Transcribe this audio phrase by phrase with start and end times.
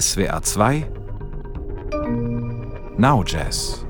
[0.00, 0.90] SWR 2
[2.96, 3.86] Now Jazz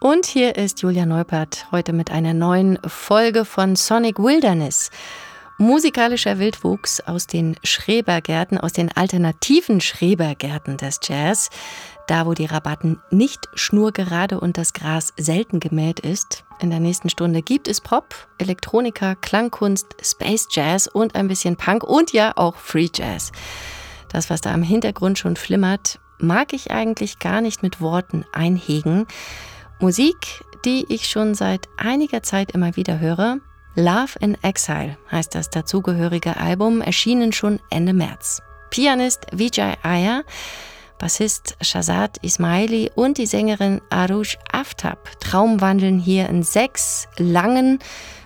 [0.00, 4.90] Und hier ist Julia Neupert heute mit einer neuen Folge von Sonic Wilderness.
[5.58, 11.50] Musikalischer Wildwuchs aus den Schrebergärten, aus den alternativen Schrebergärten des Jazz,
[12.06, 16.44] da wo die Rabatten nicht schnurgerade und das Gras selten gemäht ist.
[16.60, 21.84] In der nächsten Stunde gibt es Pop, Elektronika, Klangkunst, Space Jazz und ein bisschen Punk
[21.84, 23.30] und ja auch Free Jazz.
[24.08, 29.06] Das, was da im Hintergrund schon flimmert, mag ich eigentlich gar nicht mit Worten einhegen.
[29.78, 33.38] Musik, die ich schon seit einiger Zeit immer wieder höre.
[33.76, 38.42] Love in Exile heißt das dazugehörige Album, erschienen schon Ende März.
[38.70, 40.24] Pianist Vijay Iyer,
[40.98, 47.78] Bassist Shazad Ismaili und die Sängerin Arush Aftab traumwandeln hier in sechs langen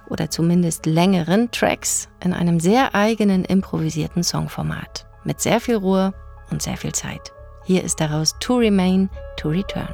[0.08, 5.06] oder zumindest längeren Tracks in einem sehr eigenen improvisierten Songformat.
[5.24, 6.14] Mit sehr viel Ruhe
[6.50, 7.32] und sehr viel Zeit.
[7.64, 9.88] Hier ist daraus To Remain, To Return.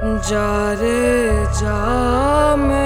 [0.01, 2.81] जा रे जा मैं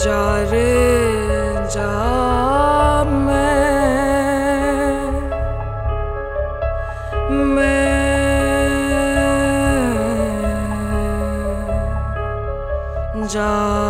[0.00, 0.64] जा रे
[1.74, 1.90] जा
[3.04, 3.44] मैं
[7.54, 7.98] मैं
[13.28, 13.87] जा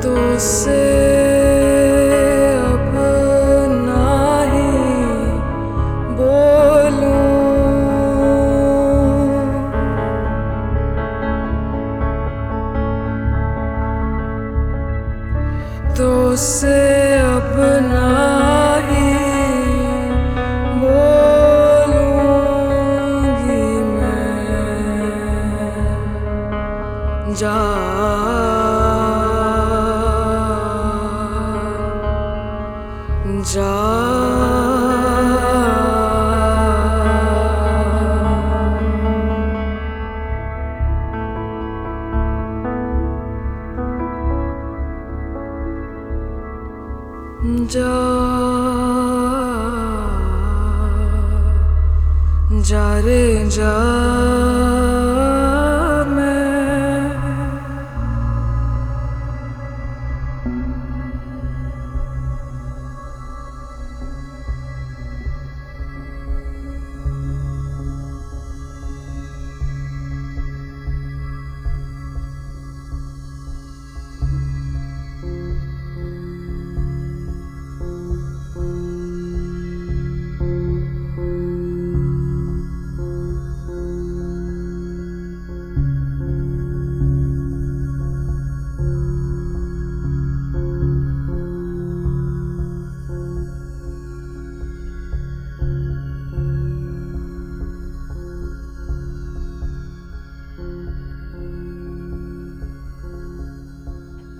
[0.00, 1.07] tu ser.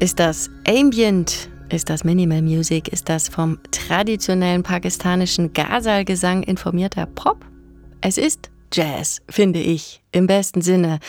[0.00, 1.48] Ist das Ambient?
[1.70, 2.86] Ist das Minimal Music?
[2.86, 7.44] Ist das vom traditionellen pakistanischen Ghazal-Gesang informierter Pop?
[8.00, 11.00] Es ist Jazz, finde ich, im besten Sinne.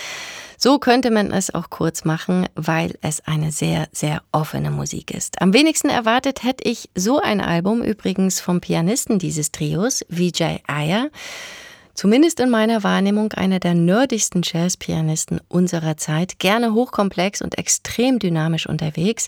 [0.58, 5.40] So könnte man es auch kurz machen, weil es eine sehr, sehr offene Musik ist.
[5.40, 11.12] Am wenigsten erwartet hätte ich so ein Album übrigens vom Pianisten dieses Trios, Vijay Iyer.
[12.00, 18.68] Zumindest in meiner Wahrnehmung einer der nerdigsten Jazzpianisten unserer Zeit, gerne hochkomplex und extrem dynamisch
[18.68, 19.28] unterwegs.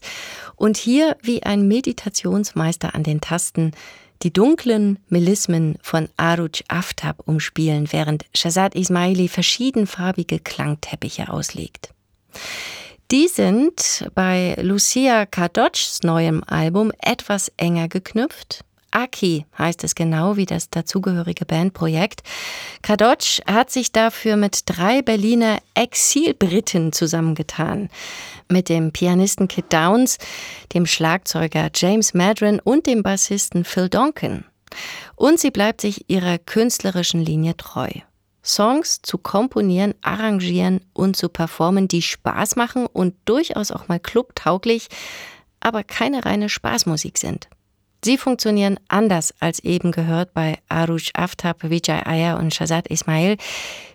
[0.56, 3.71] Und hier wie ein Meditationsmeister an den Tasten
[4.23, 11.89] die dunklen Melismen von Aruj Aftab umspielen, während Shazad Ismaili verschiedenfarbige Klangteppiche auslegt.
[13.12, 20.45] Die sind bei Lucia Kadoc's neuem Album etwas enger geknüpft, Aki heißt es genau wie
[20.45, 22.23] das dazugehörige Bandprojekt.
[22.81, 27.89] Kadoc hat sich dafür mit drei Berliner Exilbriten zusammengetan.
[28.49, 30.17] Mit dem Pianisten Kit Downs,
[30.73, 34.43] dem Schlagzeuger James Madron und dem Bassisten Phil Donkin.
[35.15, 37.89] Und sie bleibt sich ihrer künstlerischen Linie treu.
[38.44, 44.87] Songs zu komponieren, arrangieren und zu performen, die Spaß machen und durchaus auch mal clubtauglich,
[45.59, 47.47] aber keine reine Spaßmusik sind.
[48.03, 53.38] Sie funktionieren anders als eben gehört bei Aruj Aftab, Vijay Iyer und Shazad Ismail.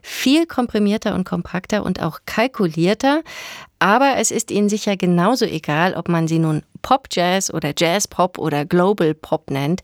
[0.01, 3.23] Viel komprimierter und kompakter und auch kalkulierter.
[3.81, 8.07] Aber es ist ihnen sicher genauso egal, ob man sie nun Pop Jazz oder Jazz
[8.07, 9.83] Pop oder Global Pop nennt.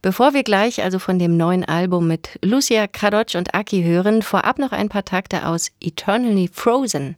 [0.00, 4.58] Bevor wir gleich also von dem neuen Album mit Lucia Kadoc und Aki hören, vorab
[4.60, 7.16] noch ein paar Takte aus Eternally Frozen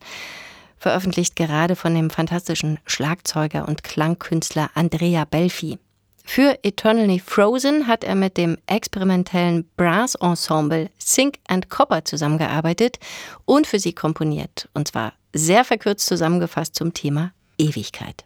[0.78, 5.78] veröffentlicht gerade von dem fantastischen Schlagzeuger und Klangkünstler Andrea Belfi.
[6.28, 12.98] Für Eternally Frozen hat er mit dem experimentellen Brass-Ensemble Sink and Copper zusammengearbeitet
[13.44, 14.68] und für sie komponiert.
[14.74, 18.24] Und zwar sehr verkürzt zusammengefasst zum Thema Ewigkeit.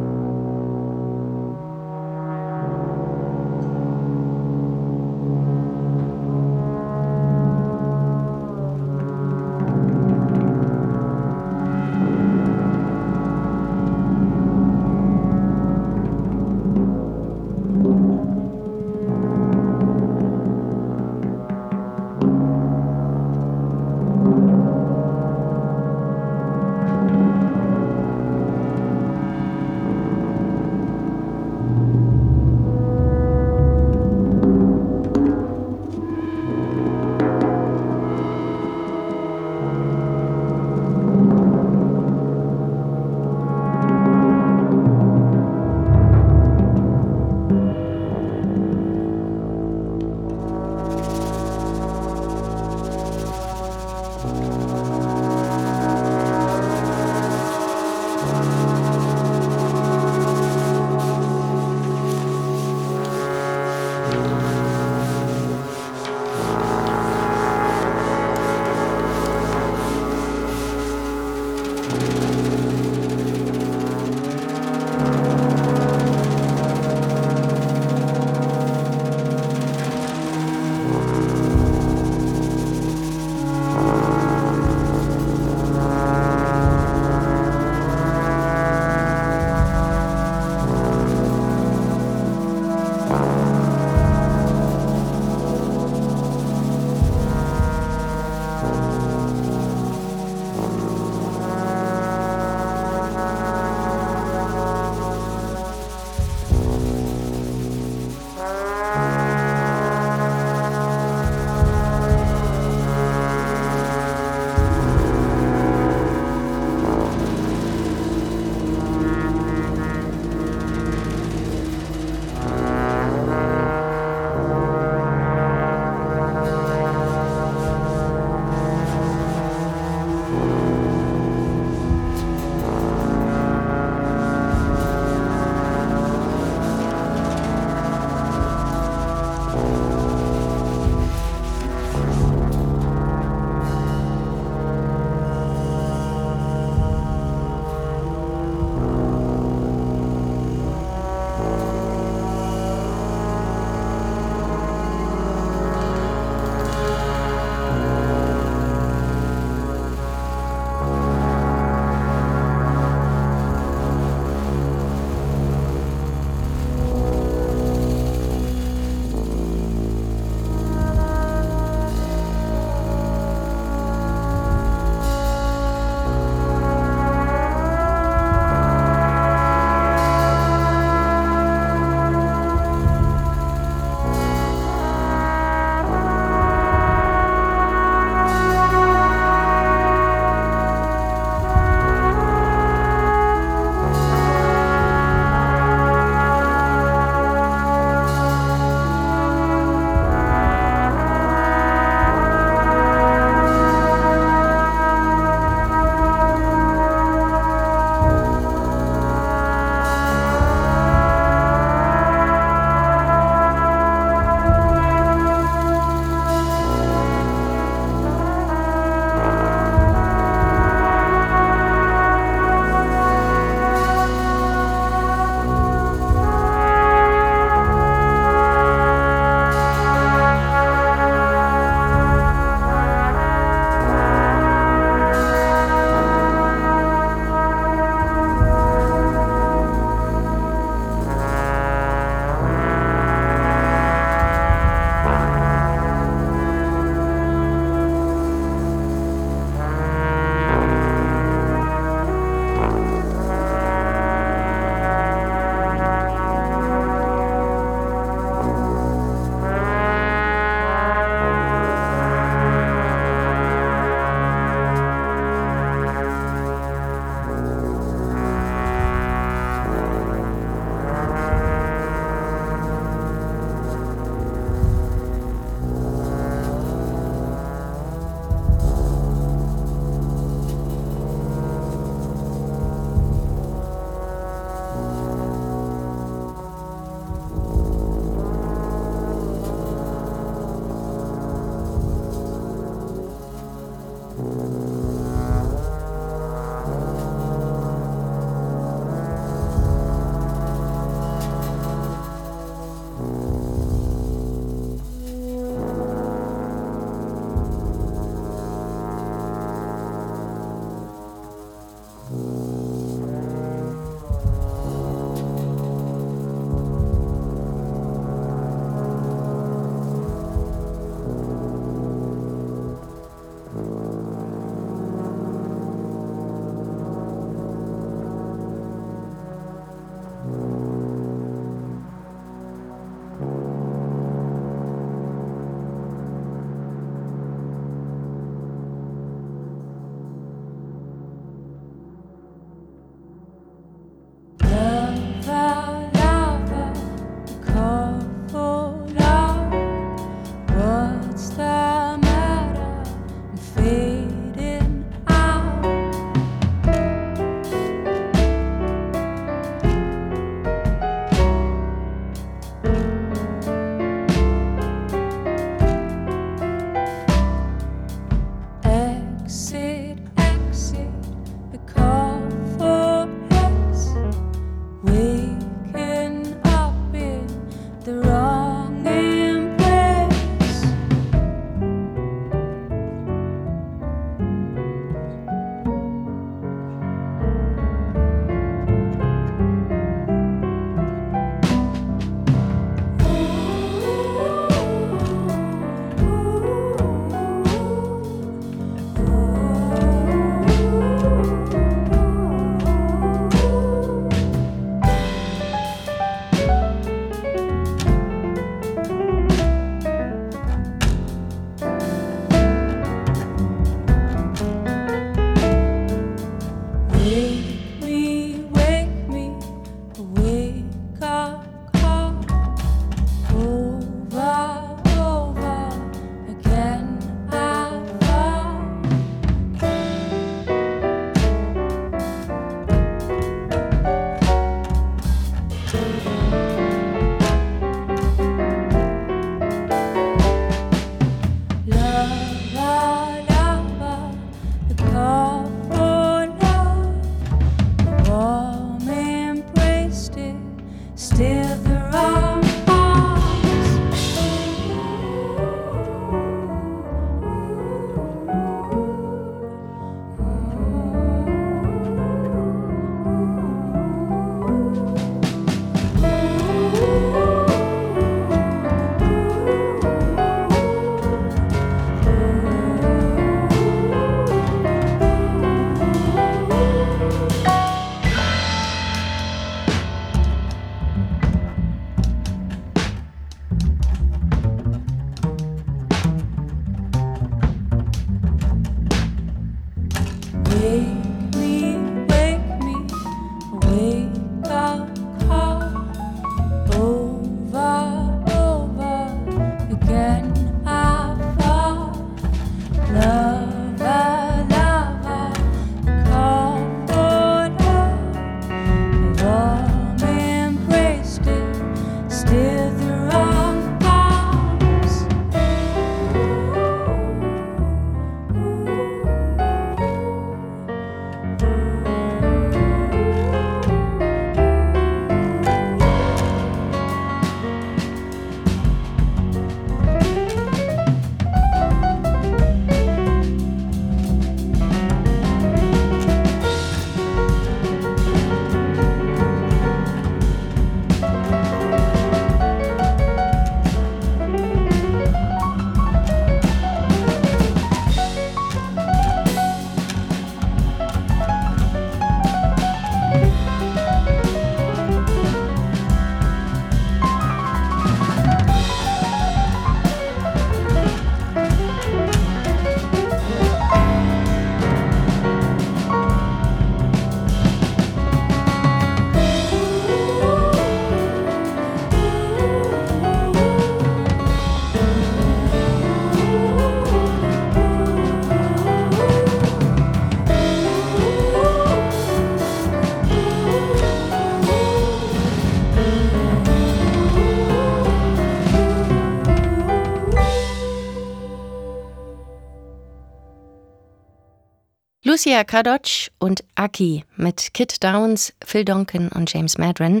[595.12, 600.00] Lucia Kadocz und Aki mit Kit Downs, Phil Donkin und James Madron.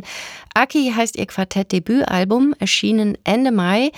[0.54, 3.92] Aki heißt ihr Quartett-Debütalbum, erschienen Ende Mai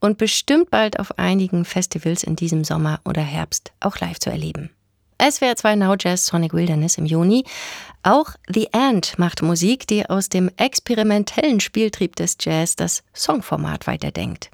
[0.00, 4.68] und bestimmt bald auf einigen Festivals in diesem Sommer oder Herbst auch live zu erleben.
[5.20, 7.44] SWR 2 Now Jazz Sonic Wilderness im Juni.
[8.04, 14.50] Auch The Ant macht Musik, die aus dem experimentellen Spieltrieb des Jazz das Songformat weiterdenkt.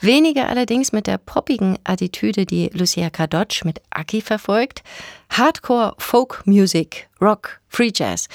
[0.00, 4.84] Weniger allerdings mit der poppigen Attitüde, die Lucia Kadocz mit Aki verfolgt.
[5.30, 8.28] Hardcore, Folk Music, Rock, Free Jazz.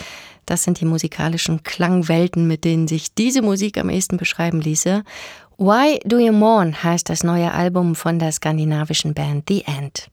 [0.45, 5.03] Das sind die musikalischen Klangwelten, mit denen sich diese Musik am ehesten beschreiben ließe.
[5.57, 10.09] Why Do You Mourn heißt das neue Album von der skandinavischen Band The Ant.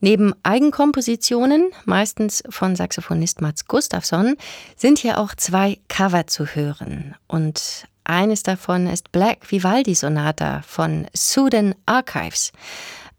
[0.00, 4.36] Neben Eigenkompositionen, meistens von Saxophonist Mats Gustafsson,
[4.76, 7.16] sind hier auch zwei Cover zu hören.
[7.26, 12.52] Und eines davon ist Black Vivaldi Sonata von Sudan Archives,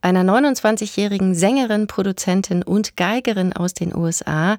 [0.02, 4.58] einer 29-jährigen Sängerin, Produzentin und Geigerin aus den USA,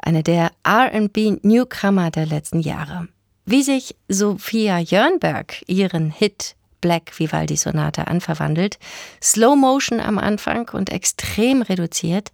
[0.00, 3.08] eine der RB Newcomer der letzten Jahre.
[3.44, 8.78] Wie sich Sophia Jörnberg ihren Hit Black Vivaldi Sonate anverwandelt,
[9.22, 12.30] Slow Motion am Anfang und extrem reduziert,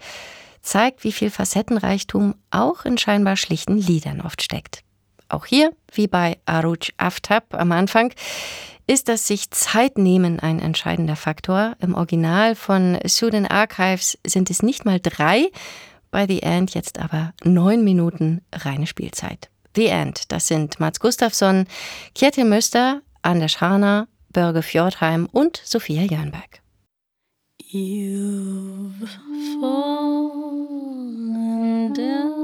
[0.62, 4.83] zeigt, wie viel Facettenreichtum auch in scheinbar schlichten Liedern oft steckt.
[5.28, 8.12] Auch hier, wie bei Aruj Aftab am Anfang,
[8.87, 11.74] ist das sich Zeit nehmen ein entscheidender Faktor.
[11.80, 15.50] Im Original von Sudan Archives sind es nicht mal drei,
[16.11, 19.48] bei The End jetzt aber neun Minuten reine Spielzeit.
[19.74, 21.66] The End, das sind Mats Gustafsson,
[22.14, 26.61] Kjetil Möster, Anders Harner, Börge Fjordheim und Sophia Jörnberg.
[27.73, 29.09] You've
[29.61, 30.35] fallen
[31.94, 32.35] down.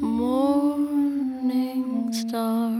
[0.00, 2.70] Morning star,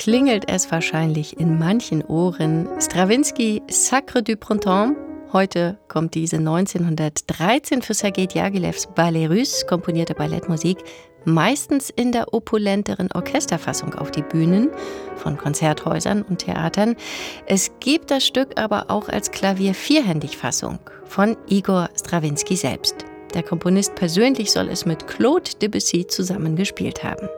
[0.00, 2.66] klingelt es wahrscheinlich in manchen Ohren.
[2.80, 4.98] Stravinsky Sacre du Printemps.
[5.30, 10.78] Heute kommt diese 1913 für Sergei Diaghilevs Ballet Russe komponierte Ballettmusik
[11.26, 14.70] meistens in der opulenteren Orchesterfassung auf die Bühnen
[15.16, 16.96] von Konzerthäusern und Theatern.
[17.44, 23.04] Es gibt das Stück aber auch als Klavier-Vierhändig-Fassung von Igor Stravinsky selbst.
[23.34, 27.28] Der Komponist persönlich soll es mit Claude Debussy zusammengespielt haben.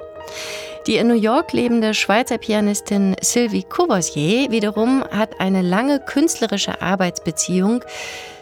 [0.89, 7.85] Die in New York lebende Schweizer Pianistin Sylvie Courvoisier wiederum hat eine lange künstlerische Arbeitsbeziehung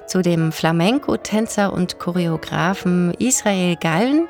[0.07, 4.27] zu dem Flamenco-Tänzer und Choreografen Israel Gallen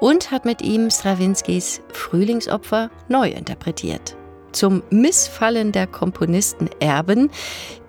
[0.00, 4.16] und hat mit ihm Strawinskys Frühlingsopfer neu interpretiert.
[4.50, 7.30] Zum Missfallen der Komponisten Erben,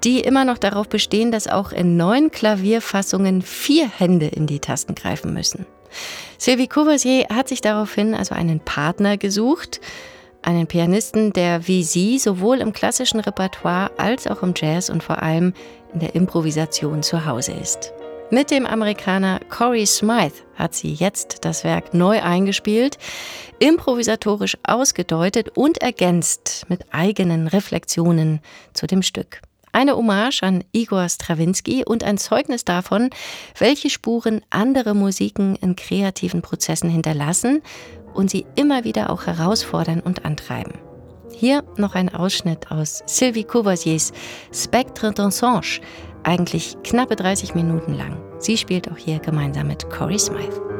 [0.04, 4.93] die immer noch darauf bestehen, dass auch in neuen Klavierfassungen vier Hände in die Tasten
[4.93, 5.65] greifen müssen.
[6.38, 9.82] Sylvie Courvoisier hat sich daraufhin also einen Partner gesucht,
[10.41, 15.21] einen Pianisten, der wie sie sowohl im klassischen Repertoire als auch im Jazz und vor
[15.21, 15.54] allem
[15.93, 17.91] in der Improvisation zu Hause ist.
[18.30, 22.97] Mit dem Amerikaner Corey Smythe hat sie jetzt das Werk neu eingespielt,
[23.60, 28.41] improvisatorisch ausgedeutet und ergänzt mit eigenen Reflexionen
[28.73, 29.41] zu dem Stück.
[29.71, 33.10] Eine Hommage an Igor Strawinski und ein Zeugnis davon,
[33.58, 37.62] welche Spuren andere Musiken in kreativen Prozessen hinterlassen
[38.13, 40.73] und sie immer wieder auch herausfordern und antreiben.
[41.34, 44.12] Hier noch ein Ausschnitt aus Sylvie Courvoisiers
[44.51, 45.82] Spectre d'Ensange,
[46.23, 48.17] eigentlich knappe 30 Minuten lang.
[48.39, 50.77] Sie spielt auch hier gemeinsam mit Corey Smythe.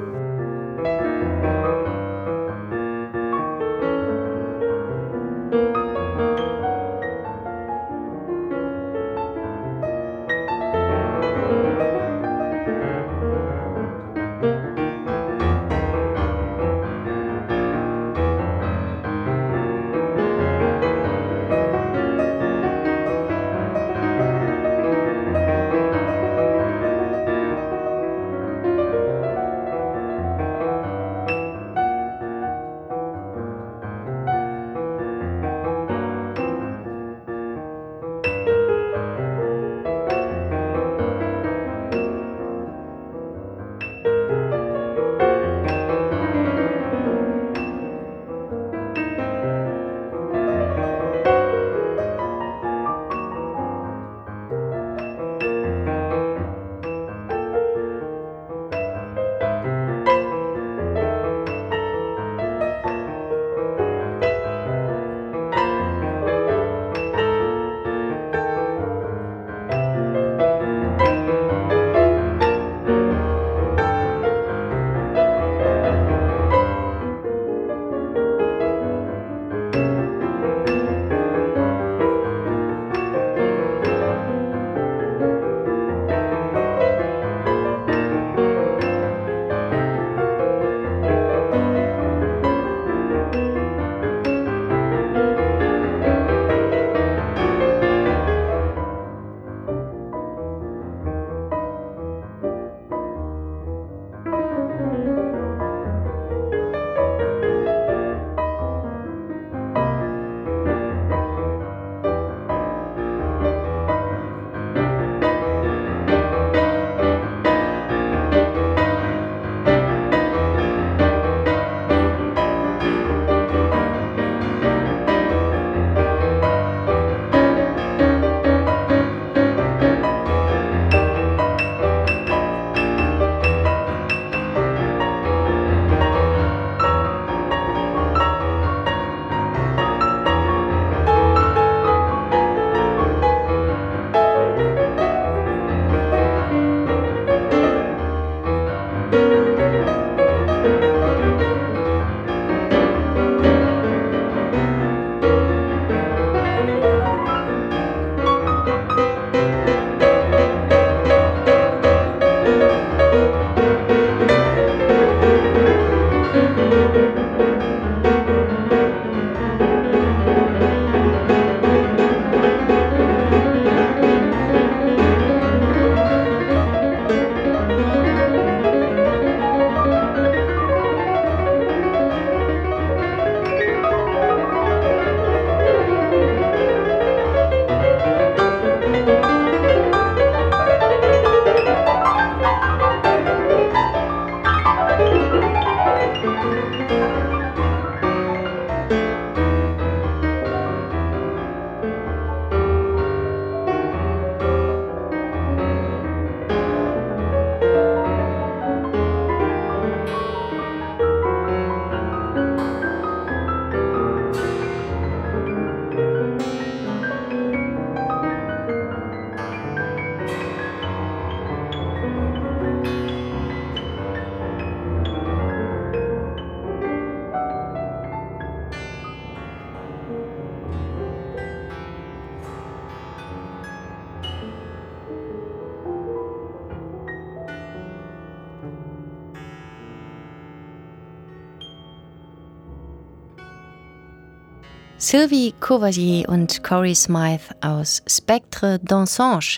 [245.10, 249.58] Sylvie Courvoisier und Corey Smythe aus Spectre d'Ensange,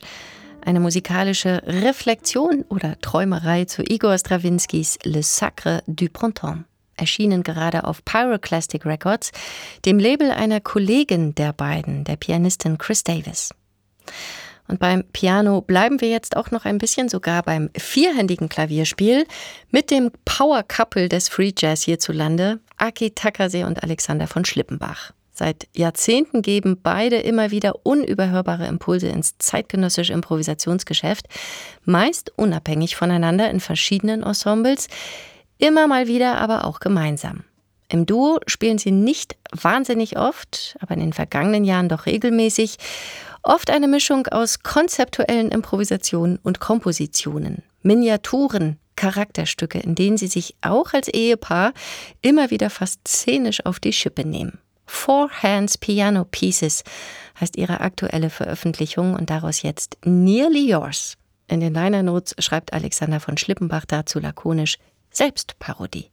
[0.64, 6.66] eine musikalische Reflexion oder Träumerei zu Igor Strawinskys Le Sacre du Printemps,
[6.97, 9.32] erschienen gerade auf Pyroclastic Records,
[9.86, 13.50] dem Label einer Kollegin der beiden, der Pianistin Chris Davis.
[14.68, 19.26] Und beim Piano bleiben wir jetzt auch noch ein bisschen sogar beim vierhändigen Klavierspiel
[19.72, 25.12] mit dem Power Couple des Free Jazz hierzulande, Aki Takase und Alexander von Schlippenbach.
[25.40, 31.28] Seit Jahrzehnten geben beide immer wieder unüberhörbare Impulse ins zeitgenössische Improvisationsgeschäft,
[31.86, 34.90] meist unabhängig voneinander in verschiedenen Ensembles,
[35.58, 37.46] immer mal wieder aber auch gemeinsam.
[37.88, 42.76] Im Duo spielen sie nicht wahnsinnig oft, aber in den vergangenen Jahren doch regelmäßig
[43.42, 50.92] Oft eine Mischung aus konzeptuellen Improvisationen und Kompositionen, Miniaturen, Charakterstücke, in denen sie sich auch
[50.92, 51.72] als Ehepaar
[52.22, 54.60] immer wieder fast szenisch auf die Schippe nehmen.
[54.90, 56.84] Four Hands Piano Pieces
[57.40, 61.16] heißt ihre aktuelle Veröffentlichung und daraus jetzt Nearly Yours.
[61.48, 64.78] In den Liner Notes schreibt Alexander von Schlippenbach dazu lakonisch
[65.12, 66.10] Selbstparodie.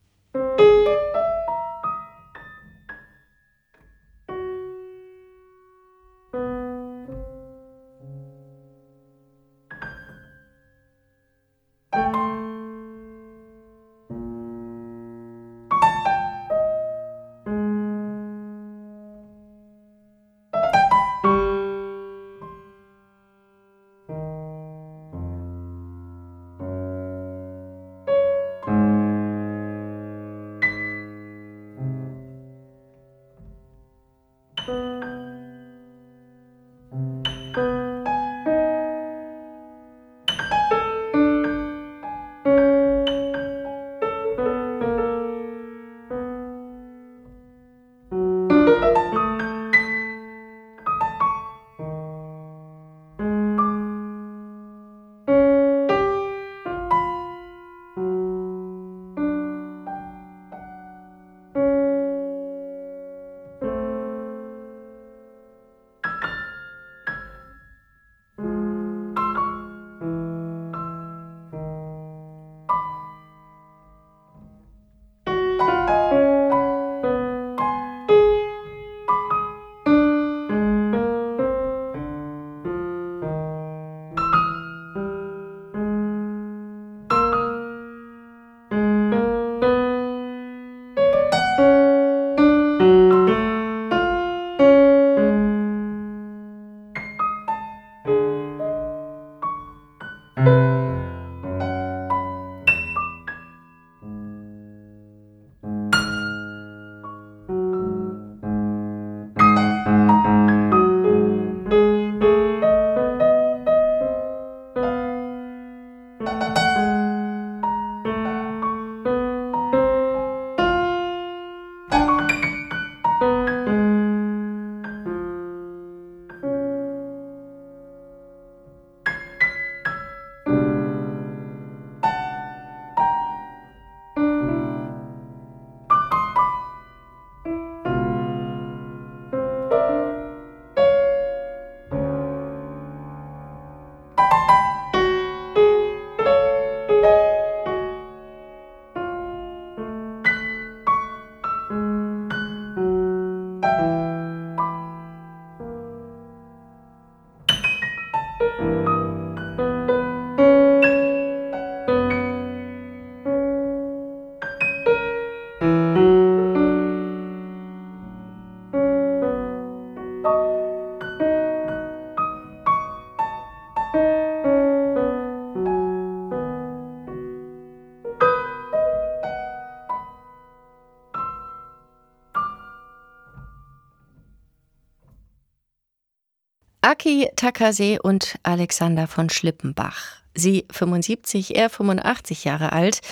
[186.96, 190.16] Aki Takase und Alexander von Schlippenbach.
[190.34, 193.02] Sie 75, er 85 Jahre alt.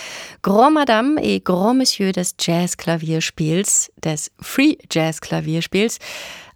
[0.41, 5.99] Grand Madame et Grand Monsieur des Jazz-Klavierspiels, des Free Jazz-Klavierspiels.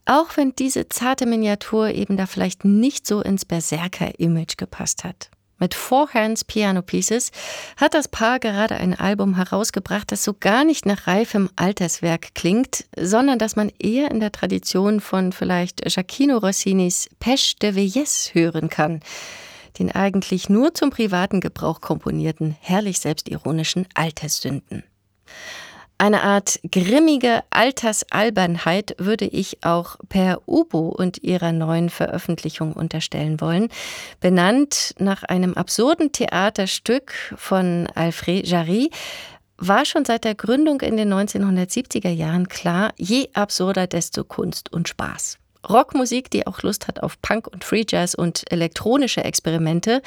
[0.07, 5.29] Auch wenn diese zarte Miniatur eben da vielleicht nicht so ins Berserker-Image gepasst hat.
[5.59, 7.33] Mit Four Hands Piano Pieces
[7.77, 12.85] hat das Paar gerade ein Album herausgebracht, das so gar nicht nach reifem Alterswerk klingt,
[12.97, 18.69] sondern das man eher in der Tradition von vielleicht Giacchino Rossinis Pêche de Vieillesse hören
[18.69, 19.01] kann,
[19.81, 24.85] den eigentlich nur zum privaten Gebrauch komponierten, herrlich selbstironischen Alterssünden.
[26.01, 33.69] Eine Art grimmige Altersalbernheit würde ich auch per Ubo und ihrer neuen Veröffentlichung unterstellen wollen.
[34.21, 38.91] Benannt nach einem absurden Theaterstück von Alfred Jarry,
[39.57, 44.87] war schon seit der Gründung in den 1970er Jahren klar, je absurder, desto Kunst und
[44.89, 45.39] Spaß.
[45.69, 50.03] Rockmusik, die auch Lust hat auf Punk und Free Jazz und elektronische Experimente.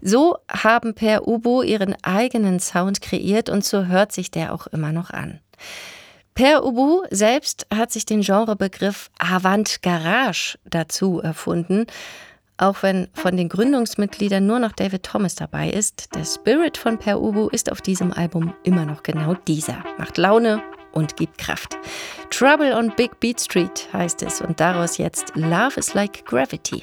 [0.00, 4.92] So haben Per Ubo ihren eigenen Sound kreiert und so hört sich der auch immer
[4.92, 5.40] noch an.
[6.34, 11.86] Per Ubu selbst hat sich den Genrebegriff Avant Garage dazu erfunden,
[12.58, 16.14] auch wenn von den Gründungsmitgliedern nur noch David Thomas dabei ist.
[16.14, 19.82] Der Spirit von Per Ubu ist auf diesem Album immer noch genau dieser.
[19.98, 20.62] Macht Laune
[20.92, 21.76] und gibt Kraft.
[22.30, 26.82] Trouble on Big Beat Street heißt es und daraus jetzt Love is like Gravity.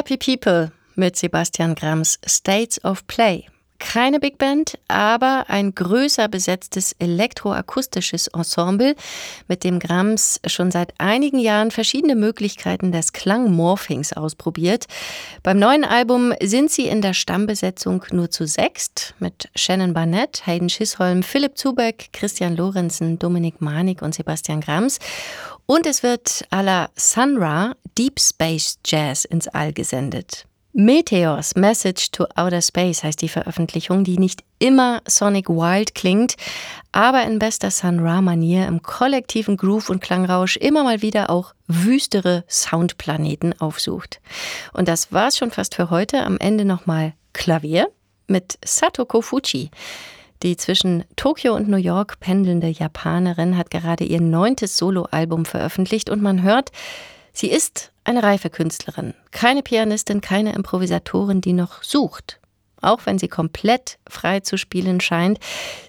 [0.00, 3.44] Happy People mit Sebastian Grams States of Play.
[3.78, 8.94] Keine Big Band, aber ein größer besetztes elektroakustisches Ensemble,
[9.46, 14.86] mit dem Grams schon seit einigen Jahren verschiedene Möglichkeiten des Klangmorphings ausprobiert.
[15.42, 20.70] Beim neuen Album sind sie in der Stammbesetzung nur zu sechst, mit Shannon Barnett, Hayden
[20.70, 24.98] Schisholm, Philipp Zubeck, Christian Lorenzen, Dominik Manik und Sebastian Grams.
[25.70, 30.44] Und es wird à la Sun Ra Deep Space Jazz ins All gesendet.
[30.72, 36.34] Meteors Message to Outer Space heißt die Veröffentlichung, die nicht immer Sonic Wild klingt,
[36.90, 42.42] aber in bester Sun Ra-Manier im kollektiven Groove und Klangrausch immer mal wieder auch wüstere
[42.48, 44.20] Soundplaneten aufsucht.
[44.72, 46.24] Und das war's schon fast für heute.
[46.24, 47.88] Am Ende nochmal Klavier
[48.26, 49.70] mit Satoko Fuji.
[50.42, 56.22] Die zwischen Tokio und New York pendelnde Japanerin hat gerade ihr neuntes Soloalbum veröffentlicht und
[56.22, 56.70] man hört,
[57.34, 62.40] sie ist eine reife Künstlerin, keine Pianistin, keine Improvisatorin, die noch sucht.
[62.80, 65.38] Auch wenn sie komplett frei zu spielen scheint,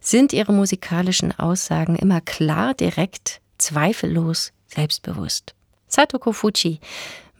[0.01, 5.55] sind ihre musikalischen Aussagen immer klar, direkt, zweifellos, selbstbewusst.
[5.87, 6.79] Satoko Fuji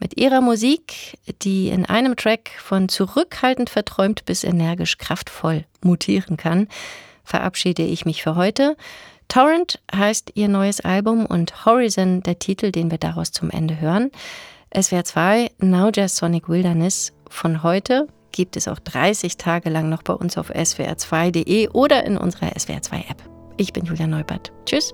[0.02, 6.66] mit ihrer Musik, die in einem Track von zurückhaltend verträumt bis energisch kraftvoll mutieren kann,
[7.24, 8.76] verabschiede ich mich für heute.
[9.28, 14.10] Torrent heißt ihr neues Album und Horizon der Titel, den wir daraus zum Ende hören.
[14.76, 20.02] SWR 2 Now Jazz Sonic Wilderness von heute gibt es auch 30 Tage lang noch
[20.02, 23.22] bei uns auf swr2.de oder in unserer SWR2 App.
[23.56, 24.50] Ich bin Julia Neubert.
[24.66, 24.92] Tschüss.